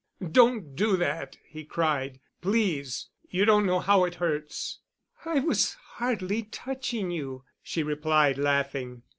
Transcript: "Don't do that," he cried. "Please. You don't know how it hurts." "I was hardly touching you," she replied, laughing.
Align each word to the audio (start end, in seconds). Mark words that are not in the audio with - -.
"Don't 0.31 0.75
do 0.75 0.97
that," 0.97 1.37
he 1.45 1.63
cried. 1.63 2.19
"Please. 2.41 3.09
You 3.29 3.45
don't 3.45 3.67
know 3.67 3.77
how 3.79 4.03
it 4.05 4.15
hurts." 4.15 4.79
"I 5.25 5.41
was 5.41 5.75
hardly 5.75 6.41
touching 6.41 7.11
you," 7.11 7.43
she 7.61 7.83
replied, 7.83 8.39
laughing. 8.39 9.03